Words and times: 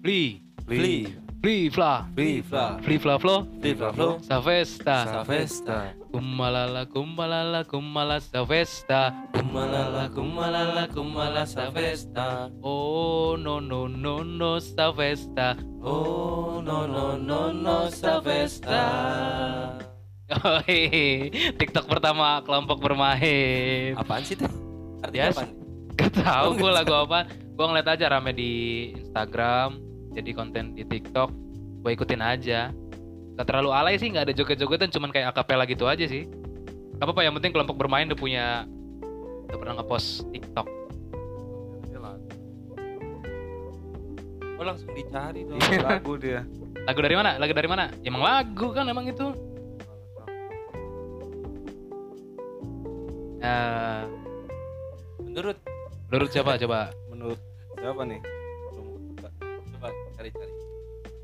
Fli, 0.00 0.40
Fli, 0.64 1.04
Fli, 1.42 1.68
Fla, 1.68 2.08
Fli, 2.16 2.40
Fla, 2.42 2.78
Fli, 2.80 2.96
Fla, 2.98 3.18
Flo, 3.18 3.46
Fli, 3.60 3.74
Fla, 3.76 3.92
Flo, 3.92 4.18
Savesta, 4.24 5.04
Savesta, 5.04 5.92
Kumalala, 6.10 6.86
kumalala, 6.88 7.64
kumala, 7.68 8.16
Savesta, 8.18 9.12
Kumalala, 9.36 10.08
kumalala, 10.08 10.88
kumala, 10.88 11.44
Savesta. 11.44 12.48
Oh, 12.64 13.36
no, 13.36 13.60
no, 13.60 13.86
no, 13.86 14.24
no, 14.24 14.56
Savesta. 14.58 15.56
Oh, 15.84 16.60
no, 16.64 16.86
no, 16.88 17.16
no, 17.20 17.52
no, 17.52 17.92
Savesta. 17.92 18.80
Oh, 20.30 20.62
hehehe. 20.64 21.28
TikTok 21.58 21.90
pertama 21.90 22.40
kelompok 22.46 22.80
bermain. 22.80 23.98
Apaan 23.98 24.22
sih 24.24 24.38
tuh? 24.38 24.48
Artinya 25.04 25.28
Yes. 25.28 25.36
apaan? 25.36 25.50
Gak 25.98 26.10
tau 26.22 26.44
Oh, 26.46 26.56
gue 26.56 26.70
lagu 26.70 26.94
apa. 26.96 27.26
Gue 27.28 27.66
ngeliat 27.66 27.88
aja 27.92 28.06
rame 28.08 28.32
di 28.32 28.52
Instagram, 28.96 29.76
jadi 30.10 30.30
konten 30.32 30.74
di 30.74 30.82
TikTok. 30.82 31.30
Gue 31.80 31.90
ikutin 31.94 32.20
aja. 32.20 32.70
Gak 33.38 33.46
terlalu 33.48 33.70
alay 33.72 33.96
sih, 33.96 34.12
nggak 34.12 34.28
ada 34.28 34.34
joget-jogetan, 34.36 34.92
cuman 34.92 35.08
kayak 35.08 35.32
akapela 35.32 35.64
gitu 35.64 35.88
aja 35.88 36.04
sih. 36.04 36.28
Gak 37.00 37.08
apa-apa, 37.08 37.24
yang 37.24 37.34
penting 37.40 37.56
kelompok 37.56 37.80
bermain 37.80 38.04
udah 38.04 38.18
punya, 38.18 38.68
udah 39.48 39.56
pernah 39.56 39.74
ngepost 39.80 40.28
TikTok. 40.28 40.68
Oh 44.60 44.64
langsung 44.68 44.92
dicari 44.92 45.48
dong. 45.48 45.56
lagu 45.80 46.20
dia 46.20 46.44
Lagu 46.84 47.00
dari 47.00 47.16
mana? 47.16 47.40
Lagu 47.40 47.56
dari 47.56 47.64
mana? 47.64 47.88
Ya, 48.04 48.12
emang 48.12 48.20
lagu 48.20 48.76
kan 48.76 48.84
emang 48.84 49.08
itu. 49.08 49.32
Eh, 53.40 54.02
Menurut 55.24 55.56
menurut 56.12 56.28
siapa 56.28 56.60
coba? 56.60 56.92
menurut 57.08 57.40
siapa 57.80 58.02
nih 58.04 58.20
cari-cari. 60.20 60.52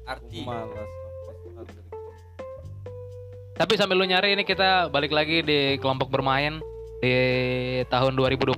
Arti. 0.08 0.40
malas 0.40 0.88
Tapi 3.56 3.72
sambil 3.74 3.96
lu 3.96 4.04
nyari 4.04 4.32
ini 4.32 4.44
kita 4.44 4.88
balik 4.88 5.12
lagi 5.12 5.40
di 5.40 5.76
kelompok 5.76 6.08
bermain 6.08 6.60
di 7.00 7.16
tahun 7.88 8.16
2021 8.16 8.56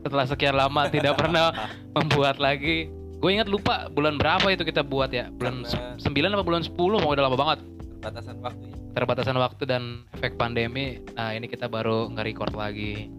setelah 0.00 0.24
sekian 0.24 0.56
lama 0.56 0.88
tidak 0.88 1.16
pernah 1.20 1.52
membuat 1.92 2.36
lagi. 2.36 2.88
Gue 3.20 3.36
ingat 3.36 3.48
lupa 3.48 3.88
bulan 3.88 4.16
berapa 4.16 4.48
itu 4.48 4.64
kita 4.64 4.80
buat 4.80 5.12
ya. 5.12 5.28
Bulan 5.28 5.60
Karena- 5.60 5.96
se- 5.96 6.08
9 6.08 6.32
apa 6.32 6.44
bulan 6.44 6.64
10 6.64 6.72
mau 6.72 7.12
udah 7.12 7.24
lama 7.28 7.36
banget. 7.36 7.58
Terbatasan 8.00 8.36
waktu 8.40 8.64
ya. 8.64 8.76
Terbatasan 8.90 9.36
waktu 9.36 9.62
dan 9.64 9.82
efek 10.10 10.40
pandemi. 10.40 11.04
Nah, 11.12 11.36
ini 11.36 11.44
kita 11.44 11.68
baru 11.68 12.08
nge-record 12.10 12.56
lagi. 12.56 13.12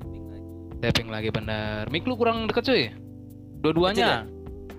Penting 0.00 0.24
lagi. 0.28 0.44
Tapping 0.82 1.08
lagi 1.08 1.28
bener. 1.28 1.88
Mik 1.88 2.04
lu 2.04 2.14
kurang 2.14 2.44
deket 2.44 2.64
cuy. 2.64 2.84
Dua-duanya. 3.60 4.28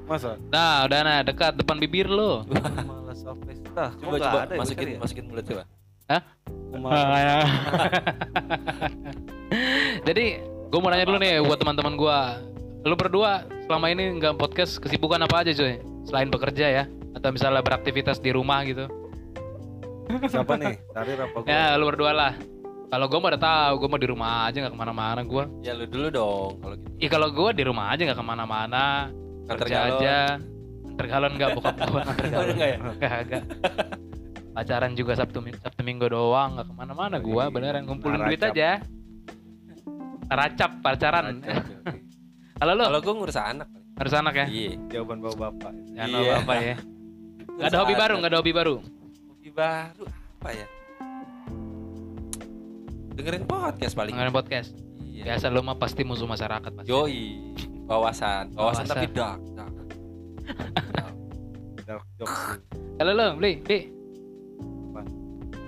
Masa 0.08 0.36
Nah, 0.52 0.86
udah 0.86 1.00
nah 1.04 1.20
dekat 1.24 1.54
depan 1.56 1.78
bibir 1.80 2.08
lu. 2.10 2.44
malas 2.90 3.24
Avesta 3.24 3.86
Kok 3.98 4.04
Coba 4.04 4.18
coba 4.20 4.40
ada 4.46 4.54
ya, 4.54 4.60
masukin 4.60 4.88
ya? 4.88 5.00
masukin 5.00 5.24
mulut 5.30 5.46
coba. 5.48 5.64
Malas. 6.74 7.44
Jadi 10.08 10.26
gue 10.44 10.80
mau 10.82 10.90
nanya 10.90 11.06
dulu 11.06 11.18
nih 11.22 11.40
buat 11.46 11.60
teman-teman 11.62 11.94
gue. 11.96 12.20
Lu 12.84 12.96
berdua 13.00 13.48
selama 13.70 13.88
ini 13.94 14.20
nggak 14.20 14.36
podcast 14.36 14.82
kesibukan 14.82 15.22
apa 15.24 15.46
aja 15.46 15.52
cuy? 15.56 15.80
Selain 16.04 16.28
bekerja 16.28 16.66
ya? 16.68 16.84
Atau 17.16 17.32
misalnya 17.32 17.64
beraktivitas 17.64 18.20
di 18.20 18.34
rumah 18.34 18.66
gitu? 18.68 18.90
siapa 20.28 20.60
nih 20.60 20.76
Sarir 20.94 21.16
apa 21.16 21.38
gua 21.40 21.48
Ya 21.48 21.80
lu 21.80 21.88
berdua 21.88 22.12
lah. 22.12 22.34
Kalau 22.94 23.10
gue 23.10 23.18
mah 23.18 23.30
udah 23.34 23.42
tahu, 23.42 23.74
gue 23.82 23.90
mau 23.90 23.98
di 23.98 24.06
rumah 24.06 24.46
aja 24.46 24.62
nggak 24.62 24.74
ke 24.76 24.78
mana-mana 24.78 25.26
gue. 25.26 25.44
Ya 25.66 25.74
lu 25.74 25.90
dulu 25.90 26.08
dong 26.14 26.52
kalau 26.62 26.76
gitu. 26.78 26.90
Ih 27.02 27.10
kalau 27.10 27.28
gue 27.34 27.50
di 27.58 27.64
rumah 27.66 27.90
aja 27.90 28.06
nggak 28.06 28.20
ke 28.22 28.26
mana-mana, 28.26 29.10
Kantor 29.44 29.58
kerja 29.60 29.78
galon. 29.78 30.00
aja. 30.00 30.18
Tergalon 30.94 31.32
nggak 31.34 31.50
bokap 31.54 31.76
gue. 31.80 32.02
Oh, 32.06 32.44
enggak 32.46 32.70
ya? 32.70 32.78
Kagak. 32.98 33.44
Pacaran 34.54 34.94
juga 34.94 35.14
Sabtu 35.14 35.42
Sabtu 35.58 35.82
Minggu 35.82 36.06
doang, 36.06 36.54
nggak 36.54 36.66
ke 36.66 36.74
mana-mana 36.74 37.18
gue. 37.18 37.44
Beneran 37.50 37.84
ngumpulin 37.84 38.22
duit 38.22 38.38
Naracap. 38.38 38.54
aja. 38.54 38.70
Racap 40.26 40.72
pacaran. 40.80 41.42
Halo 42.60 42.72
lu, 42.74 42.84
Kalau 42.86 43.00
gue 43.02 43.14
ngurus 43.14 43.36
anak. 43.36 43.68
harus 43.94 44.10
anak 44.12 44.34
ya? 44.36 44.46
Iya. 44.48 44.72
jawaban 44.90 45.22
bawa 45.22 45.36
bapak 45.38 45.74
Jangan 45.92 46.10
Iya. 46.18 46.34
apa 46.40 46.54
ya. 46.56 46.76
Gak 46.76 47.46
Ngurus 47.46 47.68
ada 47.68 47.78
hobi 47.78 47.94
baru, 47.94 48.14
gak 48.18 48.30
ada 48.30 48.38
hobi 48.40 48.52
baru. 48.52 48.76
Hobi 49.30 49.50
baru 49.52 50.04
apa 50.10 50.50
ya? 50.52 50.68
Dengerin 53.14 53.44
podcast 53.46 53.94
paling. 53.94 54.14
Dengerin 54.14 54.34
podcast. 54.34 54.70
Iya. 55.04 55.24
Biasa 55.28 55.46
lu 55.48 55.62
mah 55.62 55.78
pasti 55.78 56.02
musuh 56.02 56.26
masyarakat 56.26 56.72
pasti. 56.74 56.90
Yoi. 56.90 57.22
Wawasan. 57.84 58.56
Wawasan 58.56 58.86
tapi 58.88 59.08
dark. 59.12 59.40
dark. 59.54 59.74
dark 61.84 62.06
jokes 62.16 62.32
sih. 62.32 62.60
Halo 62.98 63.12
lu, 63.12 63.28
beli, 63.38 63.52
beli. 63.60 63.80
Apa? 64.90 65.02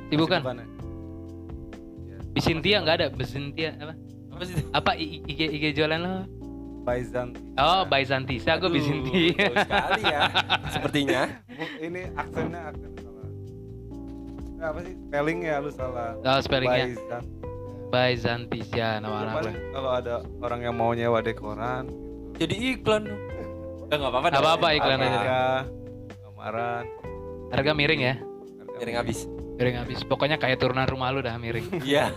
Sibuk 0.07 0.27
kan? 0.27 0.39
Kesibukannya? 0.41 0.65
Ya. 2.05 2.17
Bisintia 2.31 2.77
nggak 2.81 2.95
ada, 2.95 3.07
Bisintia 3.11 3.69
apa? 3.75 3.93
Apa 4.31 4.43
sih? 4.43 4.55
Apa 4.71 4.91
IG 4.95 5.39
IG 5.39 5.63
jualan 5.73 5.99
lo? 5.99 6.15
Baizan 6.85 7.33
Oh, 7.57 7.81
Byzantisa, 7.83 8.61
gue 8.61 8.69
Aduh, 8.69 8.77
Bisintia. 8.77 9.33
jauh 9.33 9.57
sekali 9.57 10.03
ya. 10.05 10.21
Sepertinya. 10.73 11.21
Ini 11.81 12.13
aksennya 12.13 12.61
aksen 12.69 12.91
salah 12.93 13.25
Eh, 14.55 14.63
apa 14.63 14.79
sih 14.85 14.93
spelling 14.95 15.39
ya 15.43 15.55
lu 15.59 15.69
salah 15.69 16.13
Oh, 16.21 16.39
spellingnya 16.39 16.93
Baizan 17.89 18.45
Byzantisia 18.45 19.01
nama 19.01 19.09
Ya, 19.09 19.21
anak 19.25 19.33
gue. 19.41 19.53
kalau 19.73 19.91
ada 19.91 20.15
orang 20.39 20.59
yang 20.61 20.75
mau 20.77 20.93
nyewa 20.93 21.19
dekoran 21.19 21.89
Jadi 22.35 22.56
iklan. 22.73 23.03
Eh 23.85 23.96
enggak 23.96 24.09
apa-apa. 24.09 24.28
Nggak 24.28 24.34
dong. 24.34 24.44
apa-apa, 24.46 24.68
iklan 24.73 25.00
aja. 25.00 25.09
harga 25.09 25.40
kamaran 26.22 26.85
Harga 27.47 27.72
miring 27.73 28.01
ya, 28.01 28.16
harga 28.18 28.75
Miring 28.75 28.96
habis. 28.97 29.19
miring 29.56 29.75
habis. 29.78 30.00
Pokoknya 30.03 30.35
kayak 30.35 30.57
turunan 30.57 30.84
rumah 30.84 31.09
lu 31.09 31.19
dah 31.19 31.35
miring. 31.35 31.63
Iya. 31.85 32.12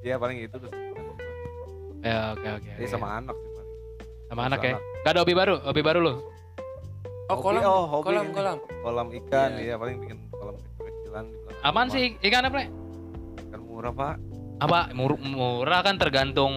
iya 0.00 0.16
paling 0.16 0.40
itu 0.40 0.52
terus 0.52 0.72
ya, 2.00 2.32
oke 2.32 2.48
oke. 2.50 2.70
Ini 2.70 2.80
oke. 2.80 2.88
sama 2.88 3.08
anak 3.14 3.36
sih 3.36 3.50
paling 3.50 3.72
Sama 4.26 4.42
anak 4.46 4.60
ya. 4.62 4.74
Gak 5.00 5.10
ada 5.10 5.20
hobi 5.20 5.34
baru, 5.34 5.54
hobi 5.62 5.82
baru 5.82 5.98
lu. 6.00 6.12
Oh, 6.12 6.18
Hobi- 7.30 7.44
kolam. 7.56 7.62
oh, 7.62 7.84
hobi 7.86 8.04
kolam, 8.06 8.24
ini. 8.24 8.34
kolam. 8.34 8.58
kolam 8.80 9.06
ikan 9.14 9.50
Iya. 9.52 9.62
iya 9.62 9.74
paling 9.76 9.96
bikin 9.98 10.18
kolam 10.30 10.54
kecil-kecilan 10.56 11.24
di 11.26 11.36
belakang 11.38 11.62
Apaan 11.62 11.86
rumah. 11.86 11.94
sih 11.94 12.04
ikan 12.20 12.42
apa? 12.42 12.58
Ikan 13.40 13.60
murah 13.62 13.92
pak 13.92 14.14
Apa 14.58 14.78
mur- 14.92 15.20
murah 15.22 15.80
kan 15.80 15.94
tergantung 15.96 16.52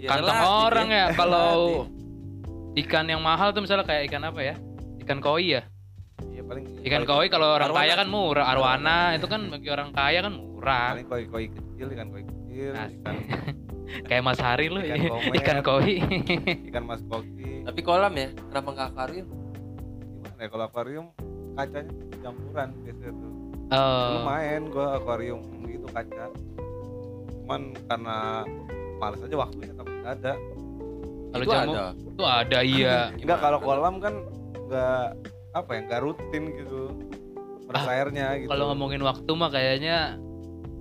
Iya, 0.00 0.08
kantong 0.08 0.32
relatif 0.32 0.64
orang 0.64 0.88
ya. 0.90 1.04
Kalau 1.20 1.50
ikan 2.74 3.04
yang 3.04 3.20
mahal 3.20 3.52
tuh 3.52 3.60
misalnya 3.60 3.84
kayak 3.84 4.08
ikan 4.08 4.22
apa 4.24 4.40
ya? 4.40 4.54
Ikan 4.98 5.18
koi 5.18 5.52
ya. 5.52 5.62
iya 6.26 6.42
paling 6.42 6.64
Ikan 6.80 7.02
koi 7.04 7.26
kalau 7.26 7.52
orang 7.52 7.68
arwana. 7.68 7.80
kaya 7.82 7.94
kan 7.94 8.08
murah. 8.08 8.46
Arwana 8.46 8.76
Arwana. 9.06 9.16
itu 9.16 9.26
kan 9.26 9.40
bagi 9.48 9.68
orang 9.68 9.88
kaya 9.90 10.18
kan 10.22 10.32
murah. 10.34 10.88
paling 10.94 11.06
koi 11.06 11.22
koi 11.26 11.44
kecil 11.48 11.86
ikan 11.90 12.08
koi 12.08 12.22
kecil 12.22 12.72
Asik. 12.72 12.96
ikan 12.98 13.14
Kayak 14.08 14.22
Mas 14.22 14.38
Hari 14.38 14.66
lu 14.68 14.78
Ikan 14.80 15.00
komer. 15.04 15.34
ikan 15.36 15.58
koi. 15.60 15.94
ikan 16.70 16.84
mas 16.86 17.02
koki 17.02 17.52
Tapi 17.60 17.80
kolam 17.82 18.12
ya, 18.14 18.28
kenapa 18.48 18.68
nggak 18.70 18.88
akuarium? 18.88 19.26
gimana 19.26 20.40
ya 20.40 20.48
kalau 20.48 20.64
akuarium 20.64 21.06
kacanya 21.52 21.92
campuran 22.18 22.68
biasanya 22.80 23.12
tuh 23.14 23.30
Oh. 23.70 24.08
lumayan 24.16 24.62
gua 24.66 24.96
akuarium 24.96 25.38
gitu 25.64 25.86
kaca 25.86 26.26
cuman 27.38 27.70
karena 27.84 28.42
males 28.98 29.20
aja 29.20 29.36
waktunya 29.38 29.70
takut 29.72 29.89
ada 30.02 30.32
Kalau 31.30 31.44
Itu 31.44 31.52
jamu 31.52 31.72
ada. 31.72 31.84
itu 31.94 32.22
ada 32.24 32.58
iya. 32.60 32.98
enggak 33.14 33.38
kalau 33.38 33.58
kolam 33.58 33.96
kan 33.98 34.14
nggak 34.66 35.04
apa 35.50 35.70
ya 35.70 35.80
nggak 35.84 36.00
rutin 36.00 36.42
gitu 36.54 36.80
proses 37.64 37.86
airnya 37.88 38.34
gitu 38.36 38.50
Kalau 38.50 38.64
ngomongin 38.68 38.98
waktu 39.00 39.30
mah 39.30 39.48
kayaknya 39.48 40.18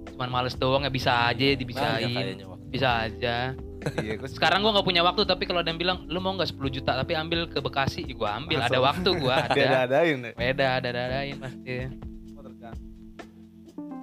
cuman 0.09 0.29
males 0.29 0.53
doang 0.53 0.81
ya 0.81 0.89
bisa 0.89 1.11
aja 1.27 1.45
dibisain. 1.53 2.09
waktu. 2.41 2.65
Bisa 2.67 2.89
aja. 3.03 3.53
iya 3.97 4.13
gua 4.13 4.27
Sekarang 4.27 4.59
gua 4.59 4.73
nggak 4.73 4.83
punya 4.83 4.99
waktu 4.99 5.21
tapi 5.23 5.45
kalau 5.45 5.59
ada 5.59 5.69
yang 5.69 5.77
bilang 5.77 6.03
lu 6.05 6.17
mau 6.17 6.33
nggak 6.33 6.49
10 6.51 6.59
juta 6.71 6.91
tapi 6.93 7.13
ambil 7.13 7.45
ke 7.45 7.57
Bekasi, 7.59 8.03
ya 8.03 8.13
gua 8.13 8.35
ambil. 8.35 8.59
Ada 8.59 8.73
Masa? 8.73 8.83
waktu 8.83 9.09
gua 9.15 9.35
ada 9.45 9.53
ada. 9.53 9.77
adain 9.85 10.17
deh 10.19 10.33
Beda 10.33 10.67
ada 10.75 10.87
adain 10.89 11.37
pasti. 11.37 11.75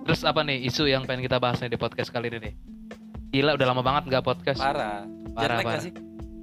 Terus 0.02 0.20
apa 0.22 0.40
nih 0.40 0.62
isu 0.64 0.86
yang 0.86 1.02
pengen 1.02 1.26
kita 1.26 1.36
bahas 1.36 1.58
nih 1.58 1.68
di 1.68 1.76
podcast 1.76 2.08
kali 2.08 2.30
ini 2.30 2.38
nih? 2.40 2.54
Gila 3.36 3.52
udah 3.52 3.66
lama 3.68 3.82
banget 3.84 4.02
nggak 4.08 4.24
podcast. 4.24 4.56
Parah. 4.64 5.04
Parah, 5.36 5.36
Jet 5.36 5.52
lag 5.52 5.60
nggak 5.60 5.68
parah. 5.68 5.84
sih? 5.84 5.92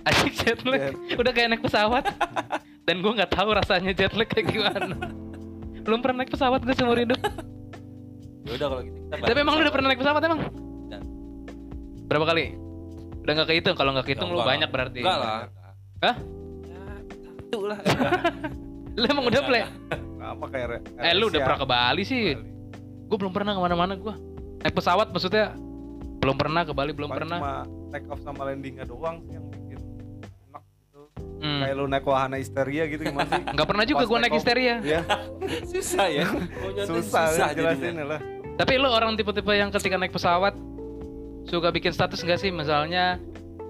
Asik 0.06 0.34
jet 0.38 0.60
lag. 0.62 0.82
Udah 1.18 1.32
kayak 1.34 1.48
naik 1.50 1.64
pesawat. 1.66 2.04
Dan 2.86 3.02
gua 3.02 3.12
nggak 3.18 3.32
tahu 3.34 3.50
rasanya 3.50 3.92
jet 3.98 4.14
lag 4.14 4.30
kayak 4.30 4.46
gimana. 4.54 4.94
Belum 5.82 6.06
pernah 6.06 6.22
naik 6.22 6.30
pesawat 6.30 6.62
gue 6.62 6.76
seumur 6.78 7.02
hidup. 7.02 7.18
Ya 8.46 8.60
udah 8.62 8.68
kalau 8.70 8.82
gitu 8.86 8.98
kita 9.10 9.26
Tapi 9.26 9.40
emang 9.42 9.56
lu 9.58 9.62
udah 9.66 9.74
pernah 9.74 9.88
naik 9.90 10.00
pesawat 10.06 10.22
emang? 10.22 10.40
Udah. 10.54 11.02
Berapa 12.14 12.26
kali? 12.30 12.44
Udah 13.26 13.34
nggak 13.42 13.50
kehitung. 13.50 13.76
Kalau 13.76 13.90
nggak 13.98 14.06
kehitung 14.06 14.30
lu 14.30 14.40
banyak 14.46 14.70
berarti. 14.70 15.02
Enggak 15.02 15.18
lah. 15.18 15.42
Hah? 16.06 16.16
Ya, 16.62 16.82
satu 17.26 17.60
lah. 17.74 17.80
Lu 19.02 19.06
emang 19.10 19.26
udah 19.26 19.42
play? 19.50 19.66
apa 20.22 20.46
kayak 20.54 20.86
Eh 21.02 21.18
lu 21.18 21.34
udah 21.34 21.42
pernah 21.42 21.60
ke 21.60 21.68
Bali 21.68 22.04
sih? 22.06 22.38
Gue 23.10 23.18
belum 23.18 23.34
pernah 23.34 23.58
ke 23.58 23.62
mana-mana 23.66 23.98
gue. 23.98 24.14
Naik 24.62 24.78
pesawat 24.78 25.10
maksudnya 25.10 25.58
belum 26.24 26.36
pernah 26.36 26.62
ke 26.62 26.72
Bali 26.72 26.92
belum 26.92 27.10
Paling 27.10 27.20
pernah. 27.22 27.38
cuma 27.38 27.54
take 27.90 28.08
off 28.08 28.20
sama 28.20 28.42
landingnya 28.46 28.86
doang 28.86 29.20
sih 29.22 29.34
yang 29.34 29.46
bikin 29.46 29.80
enak 30.46 30.64
gitu 30.82 31.02
Hmm. 31.38 31.60
kayak 31.60 31.76
lu 31.76 31.86
naik 31.86 32.06
wahana 32.06 32.38
histeria 32.38 32.84
gitu 32.86 33.04
gimana 33.04 33.28
sih 33.30 33.44
Nggak 33.54 33.68
pernah 33.68 33.84
juga 33.84 34.04
gue 34.06 34.18
naik 34.18 34.34
histeria. 34.34 34.76
Iya 34.80 35.02
susah 35.72 36.08
ya 36.08 36.26
susah, 36.90 37.24
susah 37.30 37.48
jelasin 37.52 37.84
jadinya 37.92 38.06
lah 38.08 38.20
Tapi 38.54 38.74
lu 38.76 38.88
orang 38.88 39.14
tipe-tipe 39.14 39.52
yang 39.52 39.68
ketika 39.70 39.96
naik 39.96 40.10
pesawat 40.10 40.56
suka 41.44 41.68
bikin 41.70 41.90
status 41.90 42.22
nggak 42.22 42.38
sih? 42.38 42.50
Misalnya 42.50 43.20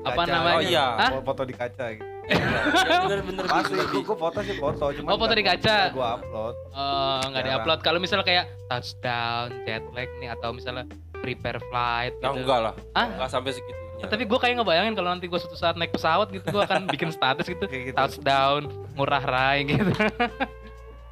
apa 0.03 0.21
Kaca. 0.21 0.29
namanya? 0.29 0.57
Oh, 0.57 0.61
iya. 0.61 0.85
Hah? 0.93 1.09
foto 1.17 1.41
di 1.41 1.55
kaca 1.55 1.85
gitu 1.89 2.05
ya, 2.23 2.99
bener-bener 3.01 3.43
pasti 3.45 3.73
gitu, 3.73 3.83
gua, 3.89 4.03
gua 4.05 4.17
foto 4.21 4.39
sih 4.39 4.55
foto 4.55 4.85
cuman 4.93 5.07
Oh, 5.07 5.17
foto 5.17 5.33
di 5.33 5.43
kaca. 5.43 5.77
gua- 5.87 5.91
gua 5.91 6.07
upload 6.15 6.55
Oh, 6.69 7.19
nggak 7.25 7.33
Jarang. 7.33 7.47
diupload. 7.49 7.79
Kalau 7.81 7.99
misalnya 7.99 8.23
kayak 8.23 8.45
touchdown, 8.65 9.47
jet 9.63 9.83
lag 9.89 10.09
nih 10.13 10.29
atau 10.29 10.49
misalnya 10.51 10.85
prepare 11.23 11.63
flight 11.63 12.13
Ya, 12.15 12.29
gitu. 12.29 12.43
enggak 12.43 12.59
lah. 12.61 12.73
Ah? 12.91 13.07
enggak 13.09 13.29
sampai 13.29 13.51
segitunya. 13.51 13.81
Tapi 14.03 14.23
gue 14.23 14.35
kayak 14.37 14.55
ngebayangin 14.57 14.93
kalau 14.93 15.09
nanti 15.09 15.25
gue 15.25 15.39
suatu 15.39 15.55
saat 15.55 15.73
naik 15.73 15.89
pesawat 15.89 16.27
gitu, 16.27 16.43
gue 16.45 16.59
akan 16.61 16.91
bikin 16.91 17.07
status 17.09 17.47
gitu, 17.47 17.63
gitu. 17.63 17.95
Touchdown, 17.95 18.67
murah 18.93 19.23
rai 19.23 19.63
gitu. 19.65 19.87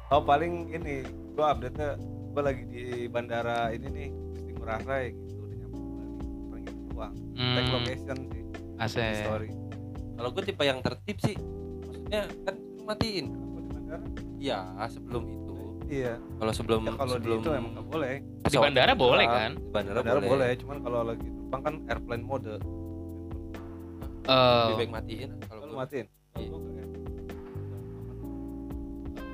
oh 0.08 0.20
paling 0.20 0.68
ini 0.70 1.00
gua 1.32 1.56
update 1.56 1.72
nya 1.74 1.96
gua 2.28 2.42
lagi 2.44 2.62
di 2.62 2.84
bandara 3.06 3.72
ini 3.72 3.88
nih 3.88 4.08
Gusti 4.28 4.50
Ngurah 4.52 4.80
Rai 4.82 5.06
gitu 5.10 5.40
udah 5.40 5.56
nyampe 5.56 5.78
paling 6.46 6.64
doang 6.86 7.14
tag 7.16 7.64
Hmm, 7.64 7.72
location 7.72 8.18
sih. 8.28 8.42
Di 8.44 8.76
asik. 8.78 9.16
story. 9.18 9.48
Kalau 10.12 10.28
gue 10.30 10.42
tipe 10.44 10.62
yang 10.62 10.78
tertib 10.78 11.16
sih 11.18 11.36
maksudnya 11.80 12.20
kan 12.44 12.54
matiin. 12.84 13.26
Apa 13.32 13.58
di 13.58 13.68
bandara? 13.70 14.04
Iya 14.36 14.58
sebelum 14.86 15.22
itu 15.24 15.41
iya 15.88 16.14
kalau 16.38 16.52
sebelum 16.52 16.80
ya 16.84 16.92
kalau 16.94 17.14
di 17.14 17.18
sebelum 17.18 17.38
itu 17.40 17.50
emang 17.50 17.70
nggak 17.74 17.86
boleh 17.88 18.14
Di 18.42 18.56
bandara 18.58 18.92
boleh 18.92 19.26
kan? 19.26 19.52
di 19.54 19.70
bandara, 19.70 19.98
bandara 19.98 20.20
boleh, 20.20 20.30
boleh 20.30 20.50
cuman 20.60 20.76
kalau 20.82 21.00
lagi 21.06 21.28
terbang 21.28 21.62
kan 21.62 21.74
airplane 21.86 22.24
mode 22.24 22.54
Oh, 24.22 24.70
lebih 24.70 24.86
baik 24.86 24.92
matiin 24.94 25.30
kalau 25.50 25.66
lu 25.66 25.74
gua. 25.74 25.82
matiin 25.82 26.06
Iya. 26.32 26.54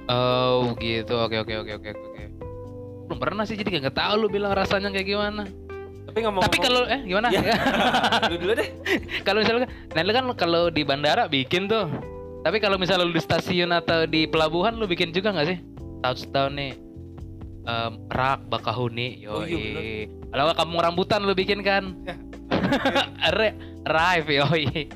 Oh 0.08 0.72
gitu. 0.80 1.14
Oke 1.20 1.36
oke 1.36 1.54
oke 1.60 1.72
oke 1.76 1.88
oke. 1.92 2.22
Belum 3.04 3.18
pernah 3.20 3.44
sih 3.44 3.54
jadi 3.54 3.84
nggak 3.84 3.92
tahu 3.92 4.14
lu 4.16 4.26
bilang 4.26 4.56
rasanya 4.56 4.88
kayak 4.88 5.06
gimana. 5.06 5.44
tapi 6.08 6.24
ngomong 6.24 6.40
Tapi 6.40 6.56
kalau 6.58 6.88
eh 6.88 7.04
gimana? 7.04 7.28
Iya. 7.28 7.52
lu 8.32 8.36
dulu 8.40 8.52
deh 8.56 8.68
kalau 9.20 9.44
misalnya 9.44 9.68
nah 9.92 10.00
lu 10.00 10.10
kan 10.10 10.24
kalau 10.34 10.62
di 10.72 10.82
bandara 10.82 11.28
bikin 11.28 11.68
tuh. 11.68 11.84
Tapi 12.40 12.56
kalau 12.56 12.80
misalnya 12.80 13.04
lu 13.04 13.12
di 13.12 13.20
stasiun 13.20 13.68
atau 13.70 14.08
di 14.08 14.24
pelabuhan 14.24 14.72
lu 14.74 14.88
bikin 14.88 15.12
juga 15.12 15.36
nggak 15.36 15.46
sih? 15.46 15.58
Touchdown 16.00 16.52
nih. 16.54 16.72
Em, 17.68 17.92
rak 18.08 18.48
Bakahuni 18.48 19.28
Oh, 19.28 19.44
iya, 19.44 19.60
yoi. 19.76 19.92
Kalau 20.32 20.52
kampung 20.56 20.80
rambutan 20.80 21.20
lu 21.20 21.36
bikin 21.36 21.60
kan? 21.60 21.92
Re 23.38 23.52
Arrive 23.84 24.40
yoi. 24.40 24.88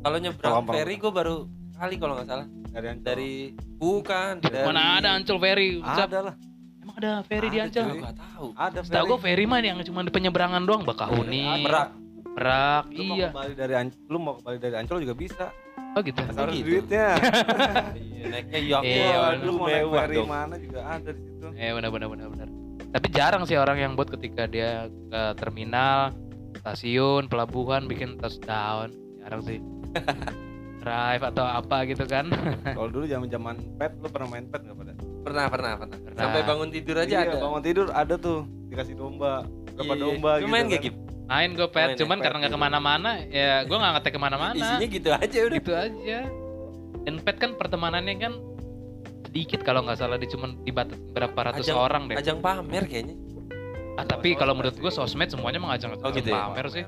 kalau 0.00 0.16
nyebrang 0.16 0.64
ferry 0.64 0.96
gue 0.96 1.12
baru 1.12 1.44
kali 1.76 2.00
kalau 2.00 2.16
nggak 2.16 2.24
salah 2.24 2.46
dari 2.72 2.86
Ancol. 2.88 3.04
dari 3.04 3.32
bukan 3.76 4.40
dari 4.40 4.64
Mana 4.64 4.96
ada 4.96 5.08
Ancol 5.12 5.36
ferry? 5.36 5.68
Ada 5.84 6.18
lah 6.24 6.34
Emang 6.80 6.96
ada 6.96 7.12
ferry 7.20 7.48
di 7.52 7.58
Ada, 7.60 7.68
Ancol? 7.68 7.84
cuy. 7.84 8.00
nggak 8.00 8.16
tahu 8.16 8.46
ada 8.56 8.78
Setahu 8.80 9.04
gue 9.04 9.18
ferry 9.20 9.44
mah 9.44 9.60
yang 9.60 9.76
cuma 9.84 10.00
di 10.00 10.08
penyeberangan 10.08 10.62
doang 10.64 10.88
Bakahuni, 10.88 11.68
merak 11.68 11.92
Merak, 12.30 12.84
lu 12.94 13.02
mau 13.10 13.16
iya. 13.18 13.28
ke 13.28 13.36
Bali 13.36 13.52
dari 13.52 13.74
Ancol 13.76 14.00
lu 14.08 14.18
mau 14.22 14.32
ke 14.38 14.42
Bali 14.46 14.58
dari 14.58 14.74
Ancol 14.80 14.98
juga 15.04 15.14
bisa 15.18 15.44
Oh 15.90 16.00
gitu. 16.00 16.20
ada 16.20 16.46
gitu. 16.48 16.64
duitnya 16.64 17.06
iya 17.98 18.24
naiknya 18.28 18.58
yacht 18.62 18.82
Iya, 18.82 19.08
Wah, 19.10 19.28
bener. 19.28 19.42
lu 19.42 19.52
mau 19.52 19.66
naik 19.66 19.84
dong 20.12 20.28
mana 20.28 20.54
juga 20.56 20.80
ada 20.84 21.10
di 21.10 21.20
situ 21.20 21.46
Eh 21.52 21.70
benar 21.70 21.90
benar 21.90 22.08
benar 22.08 22.26
benar. 22.28 22.48
Tapi 22.90 23.06
jarang 23.08 23.42
sih 23.42 23.54
orang 23.54 23.78
yang 23.78 23.92
buat 23.92 24.08
ketika 24.08 24.44
dia 24.44 24.70
ke 24.86 25.22
terminal, 25.36 26.10
stasiun, 26.56 27.26
pelabuhan 27.26 27.86
bikin 27.86 28.18
touchdown. 28.18 28.90
Jarang 29.18 29.42
sih. 29.42 29.58
Drive 30.80 31.22
atau 31.22 31.44
apa 31.44 31.84
gitu 31.84 32.02
kan. 32.04 32.32
kalau 32.76 32.88
dulu 32.88 33.04
zaman 33.04 33.28
zaman 33.28 33.54
pet 33.76 33.92
lu 33.96 34.08
pernah 34.08 34.28
main 34.28 34.44
pet 34.44 34.62
nggak 34.62 34.74
pada 34.74 34.92
pernah 35.20 35.44
pernah 35.46 35.72
pernah 35.76 35.96
Pernah. 36.00 36.18
sampai 36.18 36.40
bangun 36.42 36.68
tidur 36.70 36.96
aja 36.96 37.12
Iya, 37.12 37.20
ada 37.26 37.36
bangun 37.38 37.60
tidur 37.60 37.86
ada 37.90 38.14
tuh 38.16 38.38
dikasih 38.66 38.94
domba 38.94 39.44
berapa 39.70 39.92
Iya, 39.92 40.00
domba 40.00 40.30
lu 40.32 40.40
gitu 40.40 40.48
main 40.48 40.64
kan. 40.64 40.72
gak 40.72 40.82
Gip? 40.82 40.96
Main 41.30 41.54
gue 41.54 41.68
pet, 41.70 41.94
Main 41.94 41.98
cuman 42.02 42.18
pet 42.18 42.24
karena 42.26 42.36
nggak 42.42 42.52
ke 42.52 42.60
mana-mana, 42.60 43.10
ya 43.30 43.62
gue 43.62 43.76
nggak 43.78 43.92
ngetek 43.94 44.12
ke 44.12 44.20
mana-mana. 44.20 44.50
isinya 44.52 44.86
gitu 44.90 45.08
aja 45.14 45.38
udah 45.46 45.56
Gitu 45.56 45.72
aja. 45.72 46.18
Dan 47.00 47.14
pet 47.22 47.36
kan 47.38 47.50
pertemanannya 47.54 48.14
kan 48.18 48.32
sedikit 49.24 49.62
kalau 49.62 49.86
nggak 49.86 49.94
salah, 49.94 50.18
di 50.18 50.26
cuma 50.26 50.50
dibatasi 50.58 50.98
berapa 51.14 51.38
ratus 51.38 51.70
Ajang- 51.70 51.78
orang 51.78 52.02
deh. 52.10 52.18
ajang 52.18 52.42
pamer 52.42 52.82
kayaknya 52.82 53.14
Ah, 53.94 54.02
tapi 54.02 54.34
kalau 54.34 54.58
menurut 54.58 54.74
gue 54.74 54.90
sosmed 54.90 55.30
semuanya 55.30 55.62
mengajang 55.62 55.94
Oh, 55.94 56.10
gitu 56.10 56.26
ya? 56.26 56.50
pamer 56.50 56.66
sih. 56.66 56.84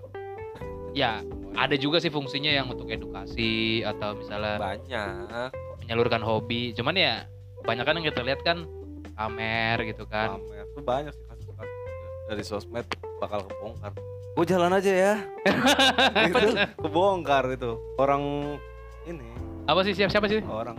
Ya, 0.93 1.23
ada 1.55 1.77
juga 1.77 2.03
sih 2.03 2.09
fungsinya 2.09 2.51
yang 2.51 2.67
untuk 2.67 2.89
edukasi 2.89 3.85
atau 3.87 4.17
misalnya 4.17 4.59
banyak 4.59 5.51
menyalurkan 5.79 6.19
hobi. 6.19 6.73
Cuman 6.73 6.97
ya 6.97 7.29
kebanyakan 7.61 8.01
yang 8.01 8.07
kita 8.11 8.23
lihat 8.25 8.41
kan 8.43 8.67
pamer 9.13 9.87
gitu 9.87 10.03
kan. 10.05 10.35
pamer 10.35 10.67
tuh 10.73 10.83
banyak 10.83 11.13
sih 11.13 11.25
kasus-kasus 11.29 11.71
dari 12.27 12.43
sosmed 12.43 12.87
bakal 13.21 13.45
kebongkar 13.45 13.93
gue 14.33 14.45
jalan 14.49 14.73
aja 14.73 14.93
ya. 14.93 15.15
Itu 16.29 16.57
kebongkar 16.81 17.53
itu. 17.53 17.77
Orang 18.01 18.57
ini. 19.05 19.29
Apa 19.69 19.85
sih? 19.85 19.93
Siapa 19.93 20.11
siapa 20.11 20.27
sih? 20.29 20.41
orang 20.43 20.79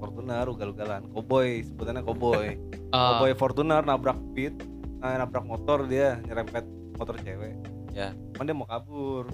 Fortuner 0.00 0.48
ugal-ugalan. 0.48 1.12
Koboi 1.12 1.60
sebutannya 1.60 2.00
koboi 2.00 2.56
Oh, 2.96 3.20
koboi 3.20 3.32
Fortuner 3.36 3.84
nabrak 3.84 4.16
pit 4.32 4.56
nah, 5.00 5.16
nabrak 5.16 5.44
motor 5.44 5.84
dia 5.84 6.16
nyerempet 6.24 6.64
motor 6.96 7.20
cewek. 7.20 7.52
Ya. 7.92 8.16
Cuman 8.32 8.44
dia 8.48 8.56
mau 8.56 8.64
kabur. 8.64 9.28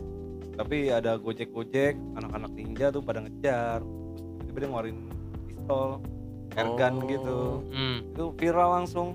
Tapi 0.59 0.91
ada 0.91 1.21
gojek 1.23 1.55
gojek 1.55 1.95
anak-anak 2.19 2.51
ninja 2.55 2.91
tuh 2.91 2.99
pada 2.99 3.23
ngejar. 3.23 3.79
Tiba-tiba 4.43 4.59
dia 4.59 4.69
ngeluarin 4.71 4.99
pistol 5.47 5.89
airgun 6.57 6.95
Oh. 6.99 7.07
gitu. 7.07 7.39
Hmm, 7.71 7.99
itu 8.11 8.25
viral 8.43 8.69
langsung. 8.83 9.09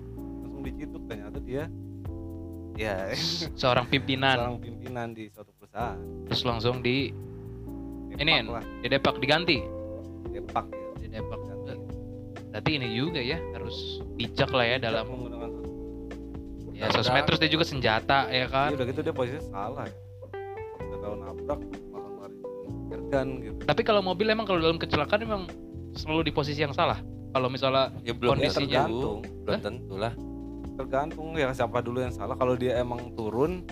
Langsung 0.43 0.61
diciduk 0.63 1.03
ternyata 1.07 1.39
dia 1.43 1.67
ya 2.73 3.11
seorang 3.53 3.85
pimpinan 3.85 4.37
seorang 4.37 4.57
pimpinan 4.59 5.07
di 5.11 5.27
suatu 5.27 5.51
perusahaan 5.53 5.97
terus 6.25 6.41
langsung 6.41 6.79
di 6.79 7.11
Ini, 8.11 8.43
Depak 8.43 8.51
lah 8.51 8.63
didepak 8.81 9.15
diganti. 9.17 9.57
depak 10.29 10.65
ya 10.67 10.87
Didepak. 11.01 11.39
Ganti. 11.41 11.73
Berarti 12.51 12.71
ini 12.73 12.87
juga 12.91 13.19
ya 13.19 13.39
harus 13.51 13.75
bijak 14.13 14.51
lah 14.51 14.65
ya 14.65 14.77
dalam 14.77 15.07
menggunakan 15.07 15.49
ya 16.71 16.91
sosmed 16.91 17.23
terus 17.23 17.39
dia 17.39 17.49
juga 17.49 17.63
senjata 17.63 18.27
ya 18.27 18.43
Iya, 18.43 18.45
kan. 18.47 18.69
udah 18.73 18.85
gitu 18.85 18.99
dia 19.01 19.13
posisinya 19.13 19.43
salah 19.47 19.85
ya 19.87 19.95
udah 20.81 20.97
tahu 20.99 21.13
nabrak 21.17 21.59
malah 21.87 22.11
airgun 22.91 23.27
gitu 23.39 23.59
Tapi 23.63 23.81
kalau 23.81 24.01
mobil 24.01 24.27
emang 24.27 24.43
kalau 24.43 24.59
dalam 24.59 24.75
kecelakaan 24.75 25.21
emang 25.21 25.43
selalu 25.93 26.27
di 26.27 26.33
posisi 26.33 26.59
yang 26.59 26.71
salah. 26.71 26.99
Kalau 27.31 27.47
misalnya 27.47 27.95
ya 28.01 28.11
belum 28.11 28.35
Kondisinya. 28.35 28.83
tentu 28.85 29.23
belum 29.43 29.59
tentu 29.61 29.93
lah 29.95 30.13
tergantung 30.81 31.37
ya 31.37 31.53
siapa 31.53 31.79
dulu 31.79 32.01
yang 32.01 32.13
salah. 32.13 32.33
Kalau 32.33 32.57
dia 32.57 32.81
emang 32.81 33.13
turun 33.13 33.65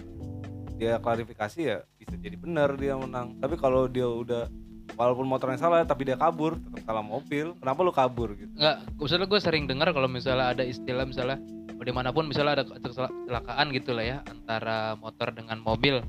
dia 0.79 0.95
klarifikasi 1.01 1.59
ya 1.59 1.77
bisa 1.99 2.15
jadi 2.15 2.39
benar 2.39 2.77
dia 2.79 2.95
menang. 2.95 3.35
Tapi 3.41 3.59
kalau 3.59 3.89
dia 3.89 4.07
udah 4.07 4.47
walaupun 4.95 5.27
motornya 5.27 5.59
salah 5.59 5.83
tapi 5.83 6.07
dia 6.07 6.15
kabur 6.15 6.57
tetap 6.57 6.81
salah 6.87 7.03
mobil 7.03 7.53
kenapa 7.59 7.79
lu 7.83 7.91
kabur 7.91 8.33
gitu? 8.37 8.49
Nggak 8.55 8.75
misalnya 8.95 9.27
gue 9.27 9.39
sering 9.43 9.63
dengar 9.67 9.91
kalau 9.91 10.07
misalnya 10.07 10.55
ada 10.55 10.63
istilah 10.63 11.03
misalnya 11.03 11.37
di 11.79 11.93
mana 11.95 12.11
pun 12.11 12.27
misalnya 12.27 12.61
ada 12.61 12.63
kecela- 12.67 13.11
kecelakaan 13.11 13.67
gitu 13.71 13.91
lah 13.95 14.05
ya 14.05 14.17
antara 14.27 14.95
motor 14.99 15.31
dengan 15.35 15.59
mobil. 15.59 16.03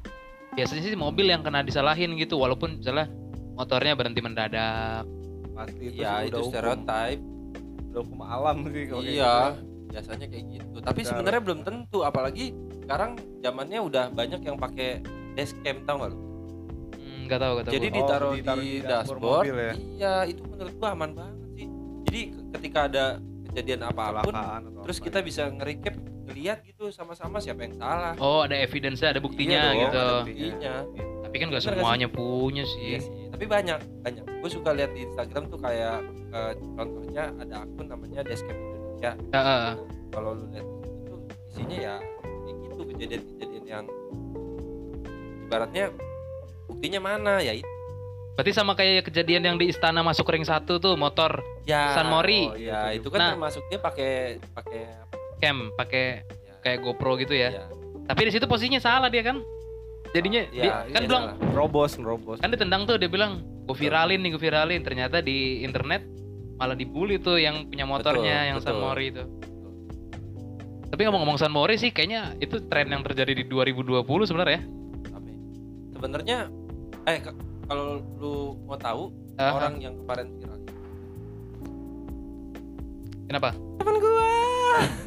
Biasanya 0.54 0.82
sih 0.82 0.98
mobil 0.98 1.30
yang 1.30 1.46
kena 1.46 1.62
disalahin 1.62 2.18
gitu 2.18 2.38
walaupun 2.38 2.82
misalnya 2.82 3.06
motornya 3.54 3.94
berhenti 3.94 4.20
mendadak. 4.22 5.06
Pasti 5.54 5.82
itu 5.94 6.02
ya 6.02 6.26
itu 6.26 6.42
stereotype. 6.50 7.22
Udah 7.90 8.00
hukum 8.06 8.20
alam 8.22 8.56
sih 8.70 8.82
kalau 8.86 9.02
kayak 9.02 9.14
iya. 9.14 9.34
gitu. 9.50 9.69
Biasanya 9.90 10.26
kayak 10.30 10.44
gitu. 10.48 10.76
Tapi 10.80 11.00
sebenarnya 11.02 11.40
belum 11.42 11.60
tentu 11.66 11.98
apalagi 12.06 12.54
sekarang 12.86 13.18
zamannya 13.42 13.80
udah 13.82 14.04
banyak 14.14 14.40
yang 14.42 14.56
pakai 14.56 15.02
dashcam 15.34 15.82
tau 15.84 15.96
gak 16.00 16.10
lu? 16.14 16.18
Hmm, 16.96 17.20
nggak 17.26 17.38
tahu 17.38 17.52
nggak 17.52 17.66
tahu. 17.66 17.74
Jadi 17.74 17.86
gua. 17.86 17.98
ditaruh, 17.98 18.32
ditaruh 18.34 18.62
di, 18.62 18.70
di 18.70 18.86
dashboard 18.86 19.44
mobil 19.44 19.56
ya? 19.58 19.72
iya 19.74 20.14
itu 20.26 20.42
menurut 20.46 20.74
gua 20.78 20.88
aman 20.94 21.10
banget 21.12 21.36
sih. 21.54 21.66
Jadi 22.06 22.20
ke- 22.30 22.44
ketika 22.58 22.78
ada 22.86 23.04
kejadian 23.50 23.80
apa 23.82 24.02
pun 24.22 24.34
terus 24.86 24.98
apa 25.02 25.06
kita 25.10 25.18
ya. 25.18 25.24
bisa 25.26 25.42
nge-recap 25.50 25.94
ngeliat 26.30 26.58
gitu 26.62 26.84
sama-sama 26.94 27.42
siapa 27.42 27.66
yang 27.66 27.74
salah. 27.74 28.14
Oh 28.22 28.46
ada 28.46 28.54
evidence 28.54 29.02
ada 29.02 29.18
buktinya 29.18 29.58
Iya 29.58 29.66
dong, 29.66 29.78
gitu. 29.82 29.98
ada 29.98 30.14
buktinya. 30.22 30.74
Tapi 31.26 31.36
kan 31.38 31.46
nggak 31.50 31.62
semuanya 31.62 32.08
punya 32.10 32.64
sih. 32.66 32.94
Iya 32.94 33.00
sih 33.02 33.20
tapi 33.40 33.48
banyak 33.48 34.04
banyak. 34.04 34.24
Gue 34.44 34.50
suka 34.52 34.76
lihat 34.76 34.92
di 34.92 35.08
Instagram 35.08 35.48
tuh 35.48 35.56
kayak 35.56 36.04
eh, 36.28 36.52
contohnya 36.76 37.32
ada 37.40 37.64
akun 37.64 37.88
namanya 37.88 38.20
Dashcam 38.20 38.52
Indonesia 39.00 39.12
Heeh. 39.32 39.68
kalau 40.10 40.30
lu 40.34 40.44
lihat 40.50 40.66
tuh 41.06 41.18
isinya 41.48 41.76
ya 41.78 41.94
kayak 42.44 42.56
gitu 42.62 42.82
kejadian-kejadian 42.86 43.64
yang 43.66 43.84
ibaratnya 45.42 45.84
buktinya 46.66 47.00
mana 47.00 47.32
ya 47.40 47.52
itu 47.54 47.68
berarti 48.30 48.52
sama 48.52 48.72
kayak 48.72 49.04
kejadian 49.04 49.42
yang 49.44 49.56
di 49.56 49.68
istana 49.68 50.00
masuk 50.00 50.28
ring 50.28 50.44
satu 50.44 50.76
tuh 50.76 50.94
motor 50.94 51.42
ya 51.64 51.92
San 51.92 52.08
Mori. 52.08 52.46
oh, 52.46 52.56
ya 52.56 52.92
itu 52.92 53.08
kan 53.08 53.18
Nah. 53.18 53.30
termasuk 53.34 53.62
dia 53.68 53.76
pakai 53.76 54.12
pakai 54.54 54.80
cam 55.36 55.72
pakai 55.74 56.04
ya, 56.24 56.54
kayak 56.60 56.78
GoPro 56.80 57.16
gitu 57.16 57.32
ya 57.32 57.48
ya. 57.50 57.64
tapi 58.06 58.28
di 58.28 58.32
situ 58.32 58.44
posisinya 58.44 58.78
salah 58.78 59.08
dia 59.08 59.20
kan 59.22 59.40
jadinya 60.10 60.44
Ya, 60.50 60.84
dia 60.86 60.94
kan 60.94 61.00
iya 61.00 61.06
bilang 61.06 61.24
salah. 61.26 61.48
nerobos 61.48 61.90
nerobos 61.96 62.36
kan 62.38 62.48
ditendang 62.48 62.82
tuh 62.84 62.96
dia 62.96 63.08
bilang 63.08 63.40
gue 63.66 63.76
viralin 63.76 64.20
nih 64.20 64.30
gue 64.32 64.42
viralin 64.42 64.80
ternyata 64.80 65.20
di 65.20 65.60
internet 65.60 66.00
malah 66.60 66.76
dibully 66.76 67.16
tuh 67.16 67.36
yang 67.36 67.64
punya 67.64 67.82
motornya 67.82 68.20
Betul, 68.36 68.46
yang 68.46 68.56
betul. 68.58 68.68
San 68.68 68.76
Mori 68.78 69.06
itu 69.08 69.24
tapi 70.86 71.00
ngomong-ngomong 71.02 71.38
San 71.38 71.48
Mori 71.48 71.74
sih 71.74 71.88
kayaknya 71.88 72.36
itu 72.36 72.60
tren 72.62 72.86
yang 72.86 73.00
terjadi 73.00 73.32
di 73.32 73.44
2020 73.44 74.04
sebenarnya 74.26 74.60
Rame. 75.08 75.32
sebenarnya 75.90 76.38
eh 77.06 77.18
kalau 77.64 77.84
lu 78.14 78.34
mau 78.62 78.76
tahu 78.76 79.08
Ah, 79.34 79.56
orang 79.56 79.80
yang 79.80 79.96
kemarin 79.96 80.28
viral 80.36 80.60
kenapa 83.26 83.48
teman 83.76 83.94
gua 83.96 84.18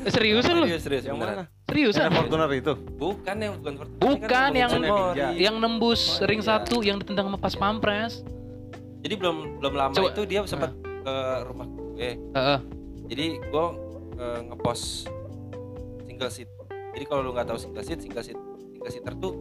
Eh, 0.04 0.12
seriusan 0.12 0.54
lu 0.56 0.66
serius 0.66 0.82
serius 0.82 1.04
Yang 1.04 1.16
beneran. 1.16 1.36
mana? 1.40 1.46
seriusan 1.64 2.02
Yang 2.04 2.14
Fortuner 2.20 2.50
itu. 2.52 2.74
bukan 2.94 3.36
yang 3.38 3.54
bukan 3.56 3.74
Fortuner, 3.76 4.02
Bukan, 4.02 4.28
kan 4.28 4.52
yang- 4.52 4.72
San 4.72 4.84
Mori. 4.84 5.22
yang 5.38 5.56
nembus 5.58 6.02
Oh, 6.16 6.26
ring 6.26 6.42
iya. 6.42 6.50
satu 6.50 6.76
yang 6.82 6.98
ditendang 6.98 7.28
sama 7.28 7.38
pas 7.38 7.54
pampres 7.54 8.26
jadi 9.00 9.14
belum 9.14 9.36
belum 9.60 9.74
lama 9.74 9.94
Coba. 9.94 10.10
itu 10.10 10.22
dia 10.26 10.42
sempat 10.44 10.72
ke 11.04 11.16
rumah 11.44 11.68
gue 11.68 12.10
Heeh. 12.16 12.60
jadi 13.06 13.26
gue 13.38 13.66
eh, 14.16 14.40
ngepost 14.46 15.12
single 16.04 16.30
seat. 16.30 16.50
Jadi 16.94 17.04
kalau 17.04 17.22
lu 17.22 17.32
nggak 17.32 17.48
tahu 17.48 17.58
single 17.58 17.82
seat 17.82 18.00
single 18.00 18.22
seat 18.22 18.38
single 18.70 18.92
seater 18.92 19.14
tuh 19.16 19.34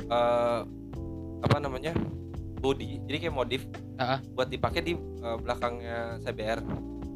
eh, 0.00 0.60
apa 1.40 1.56
namanya 1.58 1.92
body. 2.56 3.04
Jadi 3.04 3.16
kayak 3.20 3.34
modif 3.34 3.62
Ah. 3.94 4.18
buat 4.28 4.48
dipakai 4.48 4.82
di 4.82 4.92
eh, 4.94 5.36
belakangnya 5.36 6.18
CBR 6.18 6.60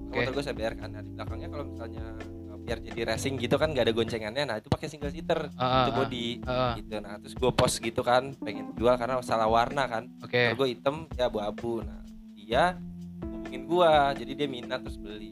Oke. 0.08 0.14
motor 0.14 0.32
gue 0.32 0.44
CBR 0.44 0.74
kan. 0.76 0.88
Nah 0.88 1.00
di 1.00 1.10
belakangnya 1.10 1.48
kalau 1.48 1.64
misalnya 1.66 2.04
eh, 2.22 2.58
biar 2.58 2.78
jadi 2.80 3.00
racing 3.08 3.34
gitu 3.36 3.54
kan 3.54 3.70
nggak 3.70 3.82
ada 3.82 3.92
goncengannya 3.92 4.44
nah 4.44 4.56
itu 4.56 4.68
pakai 4.68 4.86
single 4.86 5.08
seater 5.08 5.48
Heeh, 5.48 5.80
itu 5.80 5.90
body 5.92 6.26
heeh. 6.40 6.72
gitu. 6.78 6.94
Nah 6.98 7.14
terus 7.16 7.34
gue 7.34 7.50
post 7.50 7.78
gitu 7.78 8.02
kan 8.02 8.30
pengen 8.36 8.74
jual 8.74 8.94
karena 8.94 9.18
salah 9.20 9.46
warna 9.46 9.86
kan. 9.86 10.06
Motor 10.20 10.54
gue 10.56 10.68
hitam 10.68 11.06
ya 11.12 11.26
abu-abu. 11.26 11.80
Nah 11.80 12.02
dia 12.32 12.74
gua. 13.68 14.16
Jadi 14.16 14.32
dia 14.32 14.48
minat 14.48 14.80
terus 14.80 14.96
beli. 14.96 15.28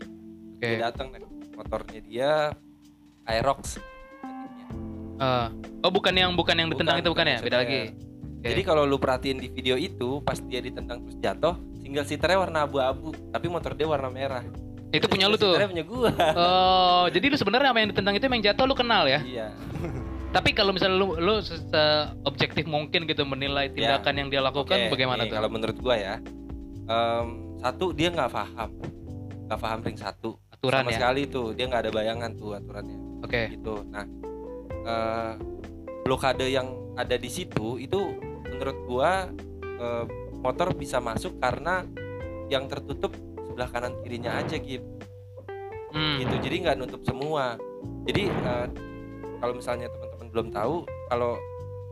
Oke. 0.56 0.60
dia 0.62 0.88
datang 0.88 1.08
naik 1.08 1.24
motornya 1.52 2.00
dia 2.00 2.30
Aerox. 3.24 3.80
Eh, 5.16 5.46
oh 5.80 5.88
bukan 5.90 6.12
yang 6.12 6.32
bukan 6.32 6.52
yang 6.54 6.68
ditendang 6.68 7.00
Bukan, 7.00 7.04
itu 7.04 7.10
bukan 7.12 7.24
bukan 7.24 7.34
ya 7.34 7.38
beda 7.40 7.56
lagi. 7.64 7.80
Oke. 7.88 8.04
jadi 8.44 8.60
kalau 8.62 8.84
lu 8.84 8.96
perhatiin 8.96 9.40
di 9.40 9.48
video 9.48 9.74
itu 9.74 10.20
pas 10.20 10.36
dia 10.38 10.60
ditendang 10.60 11.00
terus 11.02 11.16
jatuh 11.18 11.56
single 11.80 12.04
seaternya 12.04 12.38
warna 12.38 12.58
abu-abu 12.62 13.10
tapi 13.32 13.48
motor 13.48 13.72
dia 13.72 13.88
warna 13.88 14.12
merah. 14.12 14.44
Itu 14.92 15.08
punya 15.08 15.26
lu 15.26 15.34
tuh? 15.34 15.56
punya 15.56 15.82
gua. 15.82 16.12
Oh 16.36 17.04
jadi 17.08 17.32
lu 17.32 17.36
sebenarnya 17.36 17.72
sama 17.72 17.78
yang 17.80 17.90
ditendang 17.90 18.14
itu 18.14 18.24
yang 18.24 18.44
jatuh 18.44 18.64
lu 18.64 18.76
kenal 18.76 19.04
ya? 19.04 19.20
Iya. 19.24 19.48
Tapi 20.36 20.52
kalau 20.52 20.76
misalnya 20.76 21.00
lu 21.00 21.16
lu 21.16 21.40
objektif 22.24 22.68
mungkin 22.68 23.08
gitu 23.08 23.24
menilai 23.24 23.72
Ya. 23.72 23.96
tindakan 23.96 24.14
yang 24.20 24.28
dia 24.28 24.44
lakukan 24.44 24.76
Oke, 24.76 24.92
bagaimana 24.92 25.24
nih, 25.24 25.32
tuh? 25.32 25.36
kalau 25.40 25.48
menurut 25.48 25.76
gua 25.80 25.96
ya 25.96 26.14
em, 26.86 27.26
satu 27.60 27.92
dia 27.96 28.08
nggak 28.12 28.30
paham 28.30 28.70
nggak 29.46 29.60
paham 29.62 29.78
ring 29.86 29.98
satu 29.98 30.36
Aturan 30.50 30.82
sama 30.84 30.90
ya. 30.90 30.96
sekali 30.98 31.22
tuh 31.28 31.46
dia 31.54 31.64
nggak 31.68 31.82
ada 31.86 31.92
bayangan 31.92 32.30
tuh 32.34 32.50
aturannya 32.56 32.98
Oke. 33.24 33.42
gitu. 33.56 33.74
Nah, 33.90 34.04
eh, 34.86 35.32
blokade 36.04 36.46
yang 36.46 36.68
ada 36.94 37.16
di 37.18 37.26
situ 37.26 37.80
itu 37.80 37.98
menurut 38.46 38.76
gua 38.86 39.28
eh, 39.60 40.04
motor 40.40 40.72
bisa 40.76 41.00
masuk 41.02 41.36
karena 41.42 41.82
yang 42.46 42.70
tertutup 42.70 43.12
sebelah 43.42 43.68
kanan 43.72 43.98
kirinya 44.04 44.38
aja 44.38 44.56
gitu. 44.60 44.86
Hmm. 45.92 46.20
Gitu. 46.22 46.34
Jadi 46.44 46.56
nggak 46.66 46.76
nutup 46.78 47.02
semua. 47.02 47.56
Jadi 48.06 48.30
eh, 48.30 48.66
kalau 49.40 49.52
misalnya 49.56 49.90
teman-teman 49.92 50.26
belum 50.32 50.48
tahu, 50.54 50.76
kalau 51.12 51.36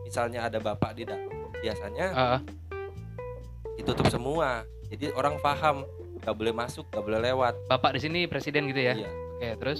misalnya 0.05 0.45
ada 0.47 0.57
bapak 0.61 0.97
di 0.97 1.03
dalam, 1.05 1.29
biasanya 1.61 2.07
Ah, 2.13 2.39
ditutup 3.77 4.07
semua. 4.09 4.63
Jadi 4.87 5.11
orang 5.13 5.35
paham 5.39 5.81
nggak 6.19 6.35
boleh 6.35 6.53
masuk, 6.53 6.85
nggak 6.89 7.03
boleh 7.03 7.19
lewat. 7.21 7.53
Bapak 7.67 7.95
di 7.95 8.01
sini 8.01 8.19
presiden 8.25 8.69
gitu 8.69 8.81
ya? 8.81 8.93
Iya. 8.93 9.09
Oke, 9.35 9.49
terus? 9.59 9.79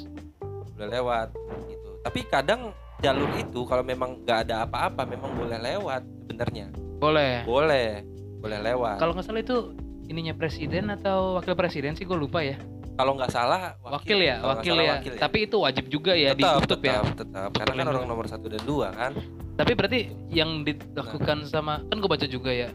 boleh 0.76 0.92
lewat 0.92 1.32
gitu 1.72 1.90
tapi 2.04 2.20
kadang 2.28 2.76
jalur 3.00 3.32
itu 3.40 3.64
kalau 3.64 3.80
memang 3.80 4.20
nggak 4.22 4.40
ada 4.48 4.68
apa-apa 4.68 5.08
memang 5.08 5.32
boleh 5.34 5.56
lewat 5.56 6.04
sebenarnya 6.28 6.68
Boleh. 7.00 7.48
boleh 7.48 8.04
boleh 8.44 8.60
lewat 8.60 9.00
Kalau 9.00 9.16
nggak 9.16 9.26
salah 9.26 9.40
itu 9.40 9.72
ininya 10.06 10.36
presiden 10.36 10.92
atau 10.92 11.40
wakil 11.40 11.56
presiden 11.56 11.96
sih 11.96 12.04
gue 12.04 12.14
lupa 12.14 12.44
ya. 12.44 12.60
kalau 12.96 13.16
nggak 13.16 13.32
salah 13.32 13.76
Wakil, 13.84 14.20
ya, 14.20 14.40
Kalau 14.40 14.52
nggak 14.52 14.60
wakil, 14.64 14.76
salah 14.76 14.86
ya. 15.00 15.16
Tapi 15.16 15.38
itu 15.48 15.58
wajib 15.60 15.86
juga 15.88 16.12
ya 16.12 16.32
tetap, 16.32 16.60
ditutup 16.64 16.80
ya. 16.84 16.92
tetap, 17.00 17.16
tetap. 17.24 17.50
karena 17.56 17.74
kan 17.76 17.86
orang 17.92 18.06
nomor 18.08 18.26
satu 18.28 18.48
dan 18.52 18.62
dua 18.64 18.88
kan 18.92 19.12
Tapi 19.56 19.72
berarti 19.80 20.00
yang 20.28 20.64
dilakukan 20.64 21.48
sama 21.48 21.84
kan 21.88 21.96
gue 22.00 22.10
baca 22.12 22.28
juga 22.28 22.52
ya 22.52 22.68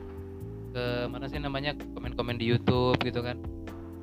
ke 0.70 0.84
mana 1.06 1.26
sih 1.26 1.36
namanya 1.36 1.74
komen-komen 1.74 2.36
di 2.36 2.46
YouTube 2.46 2.98
gitu 3.00 3.20
kan. 3.20 3.36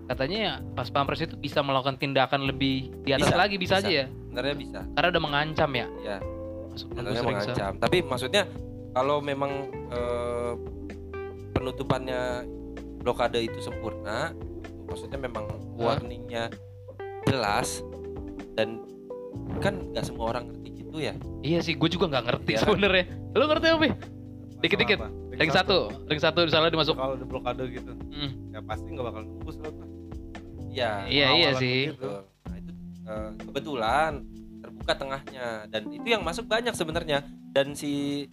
Katanya 0.07 0.37
ya 0.39 0.53
pas 0.71 0.87
pampres 0.87 1.19
itu 1.19 1.35
bisa 1.35 1.59
melakukan 1.59 1.95
tindakan 1.95 2.43
lebih 2.43 2.91
di 3.03 3.11
atas 3.11 3.27
Bisa, 3.27 3.35
lagi 3.37 3.55
bisa, 3.55 3.75
bisa. 3.75 3.83
aja 3.83 3.91
ya. 3.91 4.05
sebenarnya 4.07 4.55
bisa 4.55 4.79
Karena 4.95 5.07
udah 5.09 5.23
mengancam 5.23 5.69
ya. 5.73 5.87
ya 5.99 6.17
sebenarnya 6.77 7.21
mengancam 7.25 7.71
tapi 7.75 7.97
maksudnya 8.05 8.43
kalau 8.93 9.17
memang 9.19 9.51
eh, 9.89 10.53
penutupannya 11.51 12.47
blokade 13.01 13.41
itu 13.41 13.59
sempurna 13.59 14.31
maksudnya 14.85 15.19
memang 15.19 15.43
warningnya 15.75 16.53
jelas 17.25 17.83
dan 18.53 18.79
kan 19.59 19.91
nggak 19.91 20.05
semua 20.05 20.31
orang 20.31 20.47
ngerti 20.47 20.69
gitu 20.79 20.97
ya 21.01 21.13
Iya 21.43 21.59
sih, 21.61 21.75
gue 21.75 21.87
juga 21.87 22.07
nggak 22.07 22.25
ngerti 22.27 22.51
Iya. 22.53 22.59
sebenarnya. 22.63 23.05
Lu 23.31 23.43
ngerti 23.43 23.67
apa? 23.69 23.85
Dikit-dikit. 24.59 24.99
Apa? 25.37 25.43
Ring 25.45 25.53
satu, 25.53 25.77
ring 26.09 26.17
satu 26.17 26.39
misalnya 26.49 26.73
dimasuk. 26.73 26.97
Kalau 26.97 27.13
ada 27.13 27.25
blokade 27.29 27.63
gitu, 27.69 27.93
Hmm. 27.93 28.31
ya 28.49 28.59
pasti 28.65 28.89
nggak 28.89 29.05
bakal 29.05 29.21
nembus 29.21 29.57
lah 29.61 29.69
tuh. 29.69 29.87
Iya, 30.73 30.91
Iya 31.05 31.25
iya 31.37 31.49
awalan 31.53 31.61
sih. 31.61 31.81
betul. 31.93 32.19
Nah 32.25 32.55
itu 32.57 32.71
eh, 33.05 33.29
kebetulan 33.45 34.11
terbuka 34.57 34.93
tengahnya 34.97 35.47
dan 35.69 35.81
itu 35.93 36.07
yang 36.09 36.23
masuk 36.25 36.49
banyak 36.49 36.73
sebenarnya 36.73 37.21
dan 37.53 37.77
si 37.77 38.25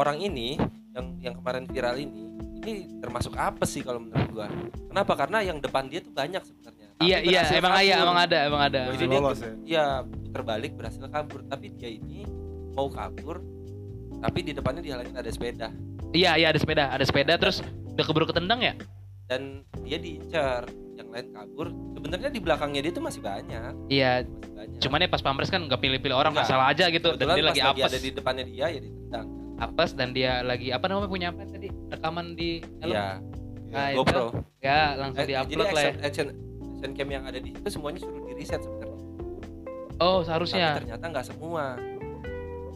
orang 0.00 0.16
ini 0.16 0.56
yang 0.96 1.06
yang 1.20 1.34
kemarin 1.36 1.68
viral 1.68 2.00
ini 2.00 2.24
ini 2.60 2.72
termasuk 3.00 3.36
apa 3.36 3.68
sih 3.68 3.84
kalau 3.84 4.00
menurut 4.00 4.28
gua? 4.32 4.48
Kenapa? 4.88 5.12
Karena 5.16 5.44
yang 5.44 5.60
depan 5.60 5.92
dia 5.92 6.00
tuh 6.00 6.12
banyak 6.12 6.40
sebenarnya. 6.40 6.88
Iya 7.00 7.18
iya, 7.20 7.40
emang 7.52 7.72
iya, 7.80 7.96
kabur. 7.96 8.04
emang 8.04 8.18
ada, 8.18 8.38
emang 8.44 8.62
ada. 8.64 8.80
Jadi 8.92 9.04
dia 9.08 9.20
ya. 9.20 9.52
Iya, 9.64 9.84
terbalik 10.32 10.72
berhasil 10.76 11.04
kabur, 11.04 11.40
tapi 11.48 11.72
dia 11.76 11.88
ini 11.88 12.24
mau 12.72 12.88
kabur 12.88 13.40
tapi 14.20 14.44
di 14.44 14.52
depannya 14.52 14.84
dihalangin 14.84 15.16
ada 15.16 15.30
sepeda 15.32 15.72
Iya 16.10 16.34
iya 16.34 16.46
ada 16.48 16.58
sepeda, 16.58 16.84
ada 16.88 17.02
sepeda 17.02 17.34
terus 17.36 17.62
udah 17.90 18.04
keburu 18.04 18.26
ketendang 18.26 18.60
ya? 18.60 18.74
dan 19.26 19.62
dia 19.86 19.94
diincar 19.94 20.66
yang 20.96 21.06
lain 21.06 21.30
kabur 21.30 21.70
sebenarnya 21.94 22.28
di 22.28 22.42
belakangnya 22.42 22.82
dia 22.82 22.90
tuh 22.90 22.98
masih 23.00 23.22
banyak 23.22 23.72
Iya, 23.86 24.26
masih 24.26 24.50
banyak 24.52 24.78
cuman 24.82 24.98
ya 24.98 25.08
pas 25.08 25.22
pampres 25.22 25.46
kan 25.48 25.62
nggak 25.62 25.78
pilih-pilih 25.78 26.18
orang 26.18 26.34
Nggak. 26.34 26.50
salah 26.50 26.66
aja 26.66 26.90
gitu 26.90 27.14
dan 27.14 27.30
dia 27.30 27.46
lagi 27.46 27.62
lagi 27.62 27.78
apes. 27.78 27.86
ada 27.86 27.98
di 28.00 28.10
depannya 28.10 28.44
dia 28.44 28.66
ya 28.68 28.80
ditendang 28.80 29.26
Apes 29.56 29.90
dan 29.92 30.10
dia 30.10 30.40
lagi 30.40 30.72
apa 30.72 30.88
namanya 30.88 31.06
punya 31.06 31.28
apa 31.28 31.44
tadi? 31.44 31.68
Rekaman 31.68 32.32
di 32.34 32.58
helm. 32.80 32.90
iya 32.90 33.06
Nah, 33.70 33.86
itu 33.88 34.02
GoPro 34.02 34.26
Ya, 34.58 34.80
langsung 34.98 35.20
Eh, 35.20 35.26
jadi 35.28 35.32
di-upload 35.38 35.66
lah 35.68 35.78
ya. 35.78 35.90
action, 35.92 36.02
action 36.02 36.26
action 36.74 36.90
cam 36.92 37.08
yang 37.08 37.22
ada 37.22 37.38
di 37.38 37.50
situ 37.52 37.68
semuanya 37.70 37.98
suruh 38.00 38.22
di 38.24 38.34
reset 38.34 38.58
sebenarnya 38.58 38.98
Oh, 39.96 40.18
tapi 40.18 40.26
seharusnya. 40.26 40.68
ternyata 40.74 41.04
nggak 41.06 41.26
semua 41.28 41.64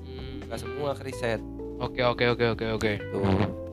Hmm. 0.05 0.38
nggak 0.45 0.61
semua 0.61 0.91
ke 0.93 1.03
reset 1.03 1.41
Oke, 1.83 2.00
oke, 2.07 2.25
oke, 2.31 2.45
oke, 2.54 2.66
oke. 2.78 2.93
tuh 3.11 3.63